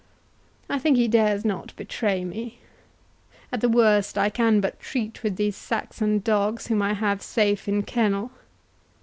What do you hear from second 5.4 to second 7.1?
Saxon dogs whom I